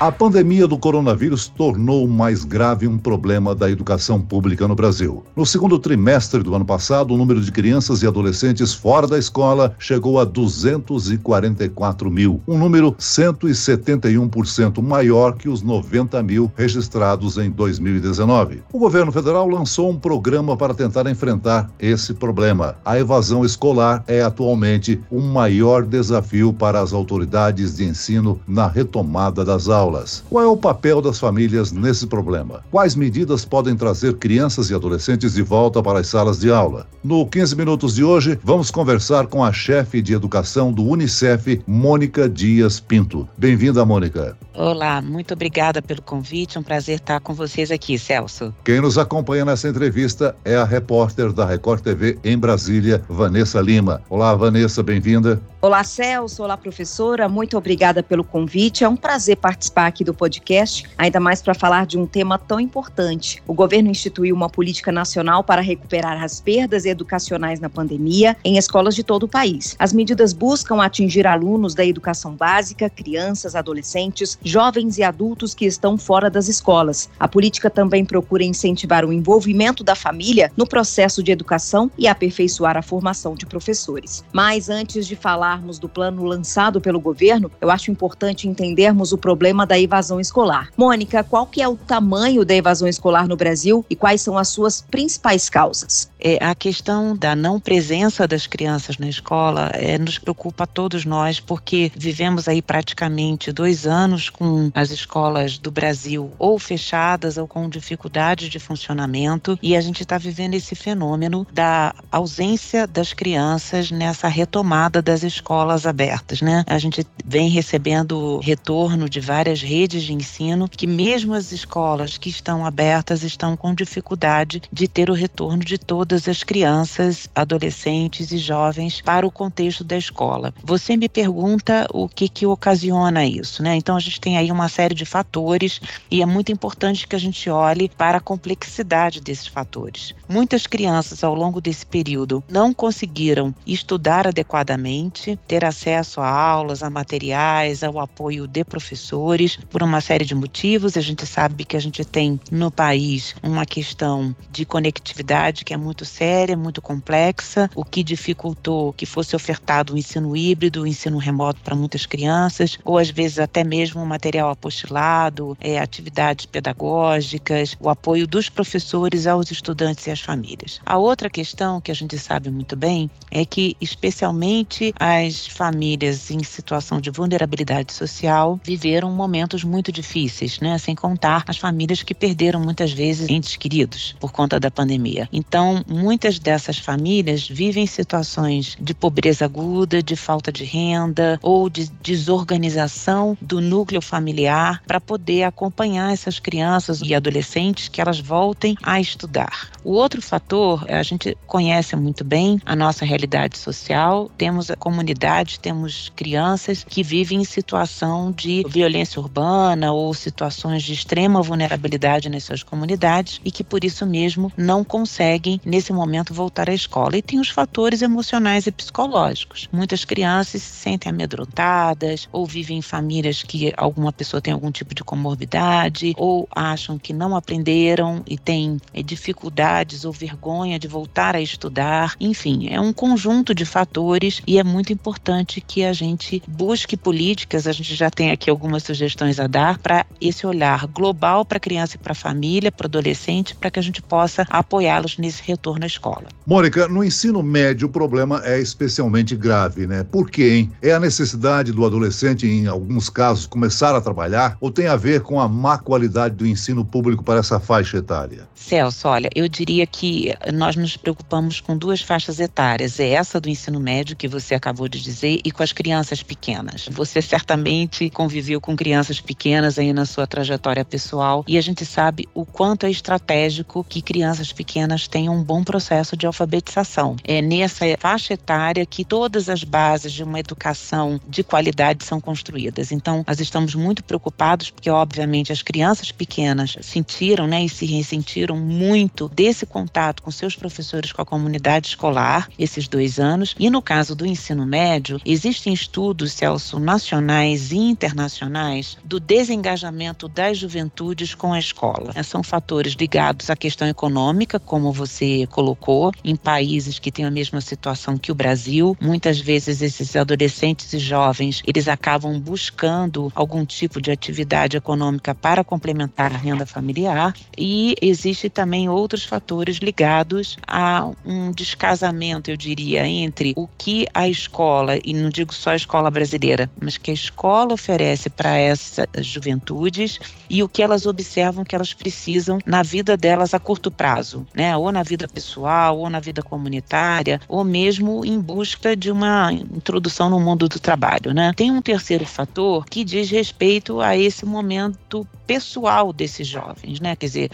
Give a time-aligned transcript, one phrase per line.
[0.00, 5.22] A pandemia do coronavírus tornou mais grave um problema da educação pública no Brasil.
[5.36, 9.76] No segundo trimestre do ano passado, o número de crianças e adolescentes fora da escola
[9.78, 18.62] chegou a 244 mil, um número 171% maior que os 90 mil registrados em 2019.
[18.72, 22.74] O governo federal lançou um programa para tentar enfrentar esse problema.
[22.86, 29.44] A evasão escolar é atualmente o maior desafio para as autoridades de ensino na retomada
[29.44, 30.24] das aulas aulas.
[30.30, 32.62] Qual é o papel das famílias nesse problema?
[32.70, 36.86] Quais medidas podem trazer crianças e adolescentes de volta para as salas de aula?
[37.02, 42.28] No 15 Minutos de hoje, vamos conversar com a chefe de educação do Unicef, Mônica
[42.28, 43.28] Dias Pinto.
[43.36, 44.36] Bem-vinda, Mônica.
[44.54, 46.56] Olá, muito obrigada pelo convite.
[46.56, 48.54] É um prazer estar com vocês aqui, Celso.
[48.64, 54.02] Quem nos acompanha nessa entrevista é a repórter da Record TV em Brasília, Vanessa Lima.
[54.08, 55.40] Olá, Vanessa, bem-vinda.
[55.62, 56.42] Olá, Celso.
[56.42, 57.28] Olá, professora.
[57.28, 58.84] Muito obrigada pelo convite.
[58.84, 62.60] É um prazer participar aqui do podcast, ainda mais para falar de um tema tão
[62.60, 63.42] importante.
[63.46, 68.94] O governo instituiu uma política nacional para recuperar as perdas educacionais na pandemia em escolas
[68.94, 69.76] de todo o país.
[69.78, 75.98] As medidas buscam atingir alunos da educação básica, crianças, adolescentes, jovens e adultos que estão
[75.98, 77.10] fora das escolas.
[77.18, 82.76] A política também procura incentivar o envolvimento da família no processo de educação e aperfeiçoar
[82.76, 84.24] a formação de professores.
[84.32, 89.18] Mas antes de falar falarmos do plano lançado pelo governo, eu acho importante entendermos o
[89.18, 90.68] problema da evasão escolar.
[90.76, 94.48] Mônica, qual que é o tamanho da evasão escolar no Brasil e quais são as
[94.48, 96.10] suas principais causas?
[96.18, 101.04] É, a questão da não presença das crianças na escola é, nos preocupa a todos
[101.04, 107.46] nós, porque vivemos aí praticamente dois anos com as escolas do Brasil ou fechadas ou
[107.46, 113.92] com dificuldades de funcionamento, e a gente está vivendo esse fenômeno da ausência das crianças
[113.92, 116.64] nessa retomada das escolas abertas, né?
[116.66, 122.28] A gente vem recebendo retorno de várias redes de ensino que mesmo as escolas que
[122.28, 128.38] estão abertas estão com dificuldade de ter o retorno de todas as crianças, adolescentes e
[128.38, 130.52] jovens para o contexto da escola.
[130.62, 133.76] Você me pergunta o que que ocasiona isso, né?
[133.76, 137.20] Então a gente tem aí uma série de fatores e é muito importante que a
[137.20, 140.14] gente olhe para a complexidade desses fatores.
[140.28, 146.90] Muitas crianças ao longo desse período não conseguiram estudar adequadamente, ter acesso a aulas, a
[146.90, 150.96] materiais, ao apoio de professores, por uma série de motivos.
[150.96, 155.76] A gente sabe que a gente tem no país uma questão de conectividade que é
[155.76, 161.18] muito séria, muito complexa, o que dificultou que fosse ofertado o ensino híbrido, o ensino
[161.18, 167.76] remoto para muitas crianças, ou às vezes até mesmo o material apostilado, é, atividades pedagógicas,
[167.80, 170.80] o apoio dos professores aos estudantes e às famílias.
[170.84, 176.30] A outra questão que a gente sabe muito bem é que, especialmente as as famílias
[176.30, 180.76] em situação de vulnerabilidade social viveram momentos muito difíceis, né?
[180.76, 185.28] Sem contar as famílias que perderam muitas vezes entes queridos por conta da pandemia.
[185.32, 191.88] Então, muitas dessas famílias vivem situações de pobreza aguda, de falta de renda ou de
[192.02, 199.00] desorganização do núcleo familiar para poder acompanhar essas crianças e adolescentes que elas voltem a
[199.00, 199.70] estudar.
[199.84, 205.60] O outro fator, a gente conhece muito bem a nossa realidade social, temos a comunidade
[205.60, 212.44] temos crianças que vivem em situação de violência urbana ou situações de extrema vulnerabilidade nas
[212.44, 217.16] suas comunidades e que por isso mesmo não conseguem nesse momento voltar à escola.
[217.16, 219.68] E tem os fatores emocionais e psicológicos.
[219.72, 224.94] Muitas crianças se sentem amedrontadas ou vivem em famílias que alguma pessoa tem algum tipo
[224.94, 231.36] de comorbidade ou acham que não aprenderam e têm é, dificuldades ou vergonha de voltar
[231.36, 232.14] a estudar.
[232.18, 237.66] Enfim, é um conjunto de fatores e é muito importante que a gente busque políticas,
[237.66, 241.60] a gente já tem aqui algumas sugestões a dar, para esse olhar global para a
[241.60, 245.42] criança e para a família, para o adolescente, para que a gente possa apoiá-los nesse
[245.42, 246.24] retorno à escola.
[246.46, 250.04] Mônica, no ensino médio o problema é especialmente grave, né?
[250.04, 250.72] Por quê, hein?
[250.82, 255.22] É a necessidade do adolescente, em alguns casos, começar a trabalhar ou tem a ver
[255.22, 258.48] com a má qualidade do ensino público para essa faixa etária?
[258.54, 263.00] Celso, olha, eu diria que nós nos preocupamos com duas faixas etárias.
[263.00, 266.88] É essa do ensino médio que você acabou de dizer, e com as crianças pequenas.
[266.90, 271.86] Você certamente conviveu com crianças crianças pequenas aí na sua trajetória pessoal e a gente
[271.86, 277.16] sabe o quanto é estratégico que crianças pequenas tenham um bom processo de alfabetização.
[277.24, 282.92] É nessa faixa etária que todas as bases de uma educação de qualidade são construídas.
[282.92, 288.56] Então, nós estamos muito preocupados porque, obviamente, as crianças pequenas sentiram né, e se ressentiram
[288.56, 293.54] muito desse contato com seus professores, com a comunidade escolar, esses dois anos.
[293.58, 300.58] E no caso do ensino médio, existem estudos, Celso, nacionais e internacionais do desengajamento das
[300.58, 302.12] juventudes com a escola.
[302.22, 307.60] São fatores ligados à questão econômica, como você colocou, em países que têm a mesma
[307.60, 308.96] situação que o Brasil.
[309.00, 315.64] Muitas vezes esses adolescentes e jovens, eles acabam buscando algum tipo de atividade econômica para
[315.64, 323.06] complementar a renda familiar e existe também outros fatores ligados a um descasamento, eu diria,
[323.06, 327.14] entre o que a escola, e não digo só a escola brasileira, mas que a
[327.14, 330.18] escola oferece para essas juventudes
[330.48, 334.76] e o que elas observam que elas precisam na vida delas a curto prazo, né?
[334.76, 340.30] Ou na vida pessoal, ou na vida comunitária, ou mesmo em busca de uma introdução
[340.30, 341.52] no mundo do trabalho, né?
[341.54, 347.16] Tem um terceiro fator que diz respeito a esse momento pessoal desses jovens, né?
[347.16, 347.50] Quer dizer,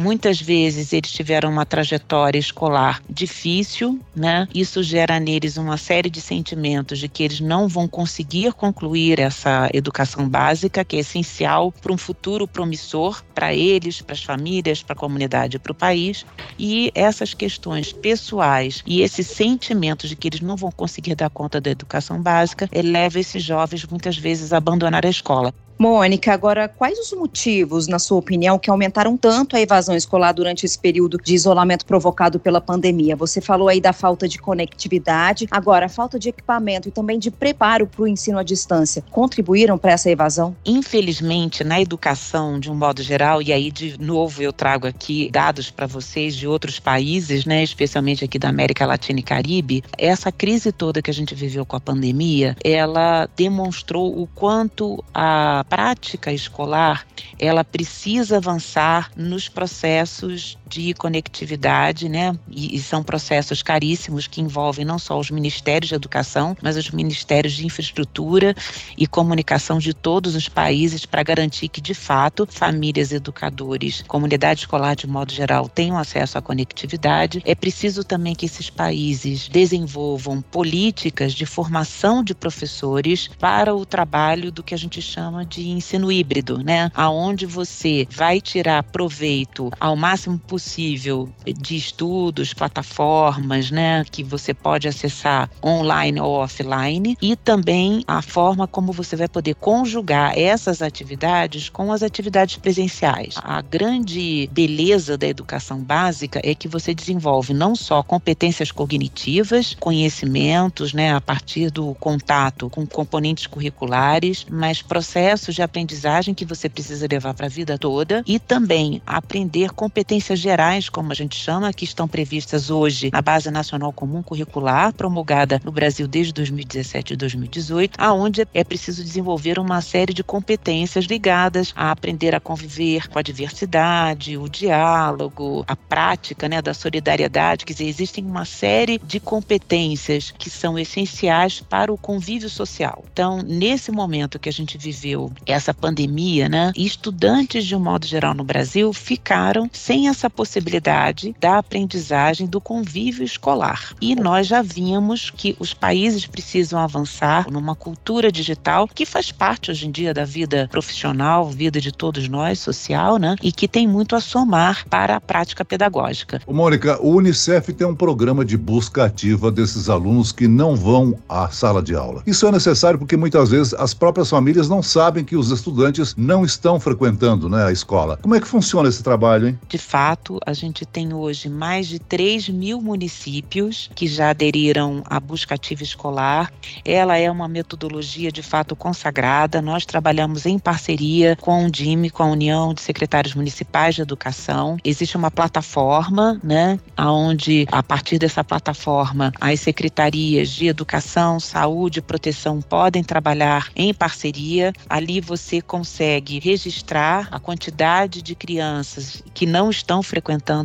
[0.00, 4.48] Muitas vezes eles tiveram uma trajetória escolar difícil, né?
[4.54, 9.68] Isso gera neles uma série de sentimentos de que eles não vão conseguir concluir essa
[9.74, 14.94] educação básica, que é essencial para um futuro promissor para eles, para as famílias, para
[14.94, 16.24] a comunidade, para o país.
[16.58, 21.60] E essas questões pessoais e esse sentimento de que eles não vão conseguir dar conta
[21.60, 25.52] da educação básica, leva esses jovens muitas vezes a abandonar a escola.
[25.80, 30.66] Mônica, agora, quais os motivos, na sua opinião, que aumentaram tanto a evasão escolar durante
[30.66, 33.16] esse período de isolamento provocado pela pandemia?
[33.16, 37.30] Você falou aí da falta de conectividade, agora, a falta de equipamento e também de
[37.30, 40.54] preparo para o ensino à distância contribuíram para essa evasão?
[40.66, 45.70] Infelizmente, na educação, de um modo geral, e aí de novo eu trago aqui dados
[45.70, 50.72] para vocês de outros países, né, especialmente aqui da América Latina e Caribe, essa crise
[50.72, 57.06] toda que a gente viveu com a pandemia, ela demonstrou o quanto a prática escolar,
[57.38, 62.38] ela precisa avançar nos processos de conectividade, né?
[62.48, 66.90] E, e, são processos caríssimos que envolvem não só os ministérios de educação, mas os
[66.90, 68.54] ministérios de infraestrutura
[68.96, 74.94] e comunicação de todos os países para garantir que, de fato, famílias, educadores, comunidade escolar
[74.94, 77.42] de modo geral tenham acesso à conectividade.
[77.44, 84.52] É preciso também que esses países desenvolvam políticas de formação de professores para o trabalho
[84.52, 86.92] do que a gente chama de ensino híbrido, né?
[86.94, 94.88] Aonde você vai tirar proveito ao máximo possível de estudos, plataformas, né, que você pode
[94.88, 101.68] acessar online ou offline e também a forma como você vai poder conjugar essas atividades
[101.68, 103.34] com as atividades presenciais.
[103.42, 110.92] A grande beleza da educação básica é que você desenvolve não só competências cognitivas, conhecimentos,
[110.92, 117.06] né, a partir do contato com componentes curriculares, mas processos de aprendizagem que você precisa
[117.10, 120.49] levar para a vida toda e também aprender competências gerais,
[120.90, 125.70] como a gente chama, que estão previstas hoje na Base Nacional Comum Curricular, promulgada no
[125.70, 131.90] Brasil desde 2017 e 2018, aonde é preciso desenvolver uma série de competências ligadas a
[131.90, 137.64] aprender a conviver com a diversidade, o diálogo, a prática né, da solidariedade.
[137.64, 143.04] Quer dizer, existem uma série de competências que são essenciais para o convívio social.
[143.12, 148.34] Então, nesse momento que a gente viveu essa pandemia, né, estudantes de um modo geral
[148.34, 153.92] no Brasil ficaram sem essa possibilidade da aprendizagem do convívio escolar.
[154.00, 159.70] E nós já vimos que os países precisam avançar numa cultura digital que faz parte
[159.70, 163.86] hoje em dia da vida profissional, vida de todos nós, social, né, e que tem
[163.86, 166.40] muito a somar para a prática pedagógica.
[166.48, 171.50] Mônica, o Unicef tem um programa de busca ativa desses alunos que não vão à
[171.50, 172.22] sala de aula.
[172.26, 176.46] Isso é necessário porque muitas vezes as próprias famílias não sabem que os estudantes não
[176.46, 178.18] estão frequentando né, a escola.
[178.22, 179.58] Como é que funciona esse trabalho, hein?
[179.68, 185.18] De fato, a gente tem hoje mais de 3 mil municípios que já aderiram à
[185.18, 186.52] busca ativa escolar.
[186.84, 189.60] Ela é uma metodologia de fato consagrada.
[189.60, 194.76] Nós trabalhamos em parceria com o DIME, com a União de Secretários Municipais de Educação.
[194.84, 202.02] Existe uma plataforma, né, onde a partir dessa plataforma as secretarias de Educação, Saúde e
[202.02, 204.72] Proteção podem trabalhar em parceria.
[204.88, 210.19] Ali você consegue registrar a quantidade de crianças que não estão frequentando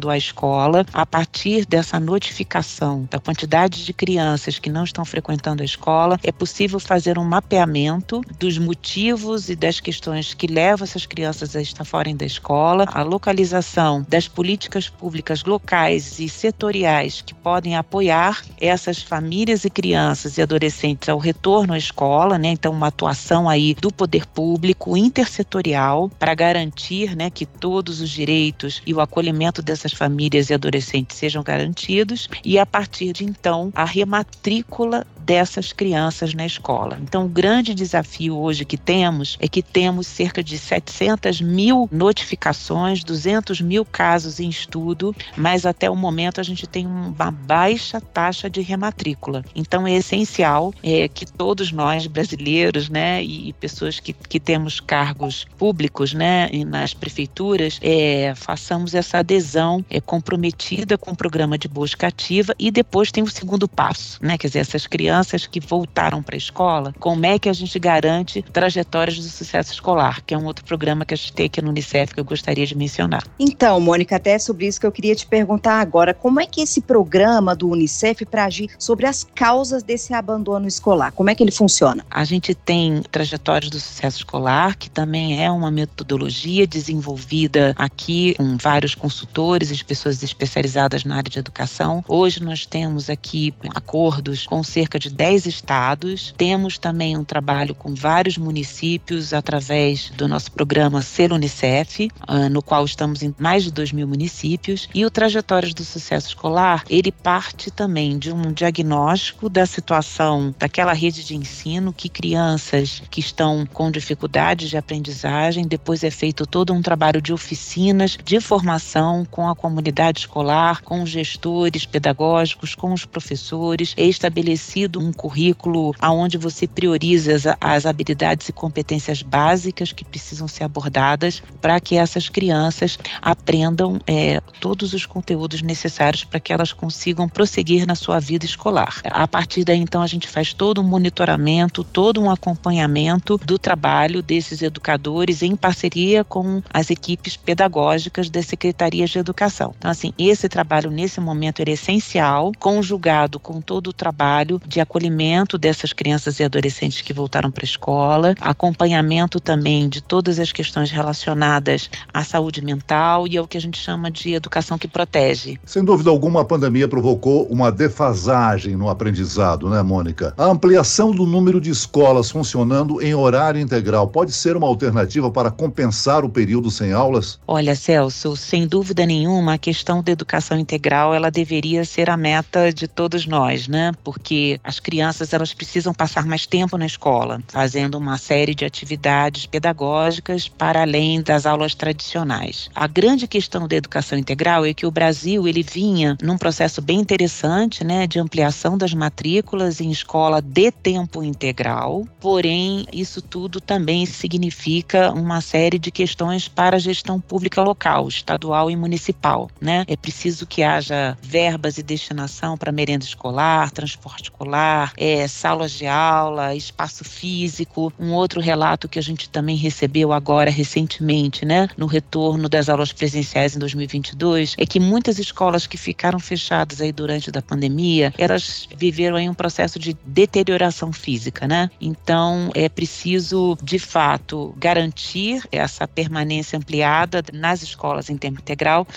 [0.09, 5.65] a escola, a partir dessa notificação da quantidade de crianças que não estão frequentando a
[5.65, 11.55] escola, é possível fazer um mapeamento dos motivos e das questões que levam essas crianças
[11.55, 17.75] a estar fora da escola, a localização das políticas públicas locais e setoriais que podem
[17.75, 22.49] apoiar essas famílias e crianças e adolescentes ao retorno à escola, né?
[22.49, 28.81] Então, uma atuação aí do poder público intersetorial para garantir, né, que todos os direitos
[28.85, 32.27] e o acolhimento dessas famílias e adolescentes sejam garantidos.
[32.43, 36.99] E a partir de então a rematrícula dessas crianças na escola.
[37.01, 43.03] Então, o grande desafio hoje que temos é que temos cerca de 700 mil notificações,
[43.03, 48.49] 200 mil casos em estudo, mas até o momento a gente tem uma baixa taxa
[48.49, 49.43] de rematrícula.
[49.55, 55.45] Então, é essencial é, que todos nós, brasileiros, né, e pessoas que, que temos cargos
[55.57, 62.07] públicos, né, nas prefeituras, é, façamos essa adesão é, comprometida com o programa de busca
[62.07, 66.21] ativa e depois tem o segundo passo, né, quer dizer, essas crianças crianças que voltaram
[66.21, 70.37] para a escola, como é que a gente garante trajetórias do sucesso escolar, que é
[70.37, 73.23] um outro programa que a gente tem aqui no Unicef que eu gostaria de mencionar.
[73.39, 76.81] Então, Mônica, até sobre isso que eu queria te perguntar agora, como é que esse
[76.81, 81.51] programa do Unicef para agir sobre as causas desse abandono escolar, como é que ele
[81.51, 82.05] funciona?
[82.11, 88.57] A gente tem trajetórias do sucesso escolar, que também é uma metodologia desenvolvida aqui com
[88.57, 92.03] vários consultores e pessoas especializadas na área de educação.
[92.05, 96.33] Hoje nós temos aqui acordos com cerca de de 10 estados.
[96.37, 102.61] Temos também um trabalho com vários municípios através do nosso programa Ser Unicef, ah, no
[102.61, 104.89] qual estamos em mais de 2 mil municípios.
[104.93, 110.93] E o Trajetórias do Sucesso Escolar, ele parte também de um diagnóstico da situação daquela
[110.93, 116.73] rede de ensino que crianças que estão com dificuldades de aprendizagem, depois é feito todo
[116.73, 122.91] um trabalho de oficinas de formação com a comunidade escolar, com os gestores pedagógicos, com
[122.91, 129.91] os professores, é estabelecido um currículo aonde você prioriza as, as habilidades e competências básicas
[129.91, 136.39] que precisam ser abordadas para que essas crianças aprendam é, todos os conteúdos necessários para
[136.39, 139.01] que elas consigam prosseguir na sua vida escolar.
[139.05, 144.21] A partir daí, então, a gente faz todo um monitoramento, todo um acompanhamento do trabalho
[144.21, 149.73] desses educadores em parceria com as equipes pedagógicas das secretarias de educação.
[149.77, 155.57] Então, assim, esse trabalho nesse momento é essencial, conjugado com todo o trabalho de acolhimento
[155.57, 160.91] dessas crianças e adolescentes que voltaram para a escola, acompanhamento também de todas as questões
[160.91, 165.59] relacionadas à saúde mental e ao que a gente chama de educação que protege.
[165.65, 170.33] Sem dúvida alguma, a pandemia provocou uma defasagem no aprendizado, né, Mônica?
[170.37, 175.49] A ampliação do número de escolas funcionando em horário integral pode ser uma alternativa para
[175.51, 177.39] compensar o período sem aulas?
[177.47, 182.71] Olha, Celso, sem dúvida nenhuma, a questão da educação integral ela deveria ser a meta
[182.71, 183.91] de todos nós, né?
[184.03, 189.45] Porque as crianças elas precisam passar mais tempo na escola, fazendo uma série de atividades
[189.45, 192.69] pedagógicas para além das aulas tradicionais.
[192.73, 196.99] A grande questão da educação integral é que o Brasil ele vinha num processo bem
[196.99, 202.07] interessante, né, de ampliação das matrículas em escola de tempo integral.
[202.19, 208.69] Porém, isso tudo também significa uma série de questões para a gestão pública local, estadual
[208.69, 209.83] e municipal, né?
[209.87, 214.64] É preciso que haja verbas e destinação para merenda escolar, transporte escolar
[214.97, 217.91] é, salas de aula, espaço físico.
[217.99, 222.91] Um outro relato que a gente também recebeu agora recentemente, né, no retorno das aulas
[222.91, 228.67] presenciais em 2022, é que muitas escolas que ficaram fechadas aí durante a pandemia, elas
[228.75, 231.69] viveram aí um processo de deterioração física, né?
[231.79, 238.87] Então é preciso, de fato, garantir essa permanência ampliada nas escolas em tempo integral,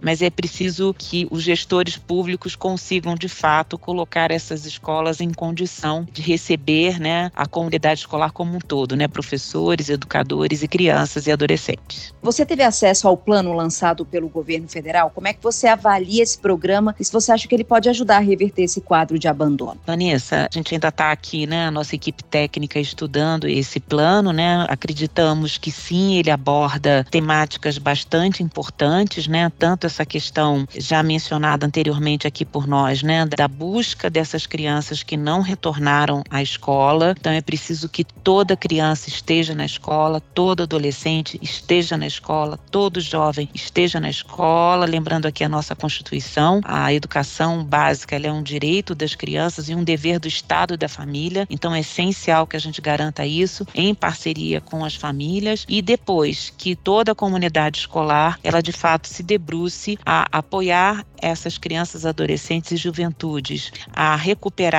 [0.00, 6.06] mas é preciso que os gestores públicos consigam, de fato, colocar essas escolas em condição
[6.12, 11.32] de receber né, a comunidade escolar como um todo, né, professores, educadores e crianças e
[11.32, 12.12] adolescentes.
[12.22, 15.10] Você teve acesso ao plano lançado pelo governo federal?
[15.14, 18.16] Como é que você avalia esse programa e se você acha que ele pode ajudar
[18.16, 19.78] a reverter esse quadro de abandono?
[19.86, 24.66] Vanessa, a gente ainda está aqui, né, a nossa equipe técnica estudando esse plano, né,
[24.68, 32.26] acreditamos que sim, ele aborda temáticas bastante importantes, né, tanto essa questão já mencionada anteriormente
[32.26, 37.14] aqui por nós, né, da busca dessas crianças crianças que não retornaram à escola.
[37.18, 43.00] Então é preciso que toda criança esteja na escola, todo adolescente esteja na escola, todo
[43.00, 44.86] jovem esteja na escola.
[44.86, 49.84] Lembrando aqui a nossa Constituição, a educação básica é um direito das crianças e um
[49.84, 51.46] dever do Estado e da família.
[51.50, 56.52] Então é essencial que a gente garanta isso em parceria com as famílias e depois
[56.56, 62.72] que toda a comunidade escolar ela de fato se debruce a apoiar essas crianças, adolescentes
[62.72, 64.14] e juventudes a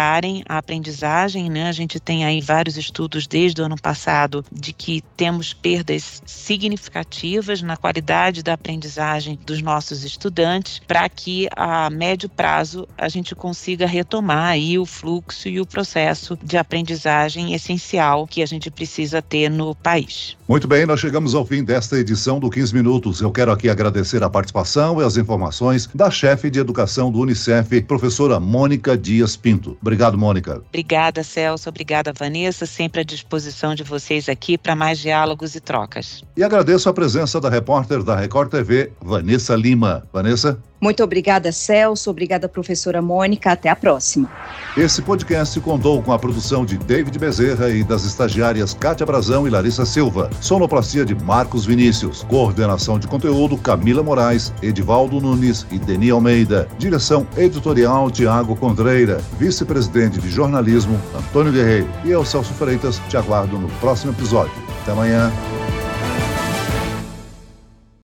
[0.09, 1.67] recuperarem a aprendizagem, né?
[1.69, 7.61] A gente tem aí vários estudos desde o ano passado de que temos perdas significativas
[7.61, 13.85] na qualidade da aprendizagem dos nossos estudantes, para que a médio prazo a gente consiga
[13.85, 19.49] retomar aí o fluxo e o processo de aprendizagem essencial que a gente precisa ter
[19.49, 20.37] no país.
[20.47, 23.21] Muito bem, nós chegamos ao fim desta edição do 15 Minutos.
[23.21, 27.81] Eu quero aqui agradecer a participação e as informações da chefe de educação do Unicef,
[27.81, 29.77] professora Mônica Dias Pinto.
[29.81, 30.61] Obrigado, Mônica.
[30.69, 31.69] Obrigada, Celso.
[31.69, 32.65] Obrigada, Vanessa.
[32.65, 36.23] Sempre à disposição de vocês aqui para mais diálogos e trocas.
[36.35, 40.07] E agradeço a presença da repórter da Record TV, Vanessa Lima.
[40.11, 40.57] Vanessa?
[40.81, 42.09] Muito obrigada, Celso.
[42.09, 43.51] Obrigada, professora Mônica.
[43.51, 44.31] Até a próxima.
[44.77, 49.49] Esse podcast contou com a produção de David Bezerra e das estagiárias Kátia Brazão e
[49.49, 50.29] Larissa Silva.
[50.39, 52.23] Sonoplastia de Marcos Vinícius.
[52.23, 56.67] Coordenação de conteúdo Camila Moraes, Edivaldo Nunes e Deni Almeida.
[56.77, 59.21] Direção editorial Tiago Condreira.
[59.37, 61.89] Vice-presidente de jornalismo Antônio Guerreiro.
[62.05, 64.53] E eu, Celso Freitas, te aguardo no próximo episódio.
[64.81, 65.29] Até amanhã.